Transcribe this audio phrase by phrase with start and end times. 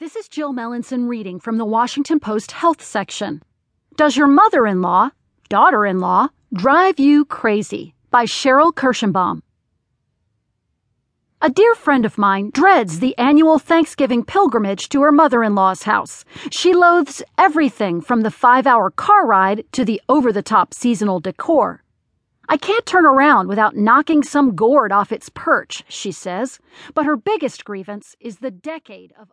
[0.00, 3.42] This is Jill Melancon reading from the Washington Post Health section.
[3.96, 5.10] Does your mother in law,
[5.48, 7.96] daughter in law, drive you crazy?
[8.08, 9.42] by Sheril Kirshenbaum.
[11.42, 15.82] A dear friend of mine dreads the annual Thanksgiving pilgrimage to her mother in law's
[15.82, 16.24] house.
[16.52, 21.18] She loathes everything from the five hour car ride to the over the top seasonal
[21.18, 21.82] decor.
[22.50, 26.60] I can't turn around without knocking some gourd off its perch, she says,
[26.94, 29.26] but her biggest grievance is the decade of